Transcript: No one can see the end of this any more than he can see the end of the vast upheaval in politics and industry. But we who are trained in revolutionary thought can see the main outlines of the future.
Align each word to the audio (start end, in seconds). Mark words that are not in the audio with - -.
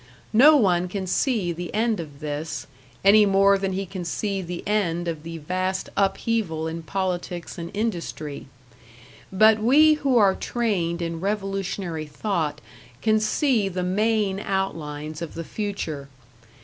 No 0.33 0.57
one 0.57 0.87
can 0.87 1.05
see 1.05 1.51
the 1.51 1.71
end 1.75 1.99
of 1.99 2.21
this 2.21 2.65
any 3.05 3.23
more 3.27 3.59
than 3.59 3.73
he 3.73 3.85
can 3.85 4.03
see 4.03 4.41
the 4.41 4.63
end 4.67 5.07
of 5.07 5.21
the 5.21 5.37
vast 5.37 5.89
upheaval 5.95 6.67
in 6.67 6.81
politics 6.81 7.59
and 7.59 7.69
industry. 7.75 8.47
But 9.31 9.59
we 9.59 9.93
who 9.93 10.17
are 10.17 10.33
trained 10.33 11.03
in 11.03 11.19
revolutionary 11.19 12.07
thought 12.07 12.61
can 13.03 13.19
see 13.19 13.69
the 13.69 13.83
main 13.83 14.39
outlines 14.39 15.21
of 15.21 15.35
the 15.35 15.43
future. 15.43 16.09